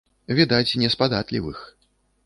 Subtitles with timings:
[0.39, 1.65] Відаць, не з падатлівых.